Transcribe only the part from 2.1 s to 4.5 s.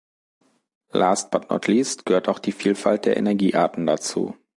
auch die Vielfalt der Energiearten dazu.